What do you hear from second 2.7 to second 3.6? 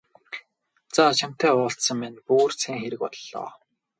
хэрэг боллоо.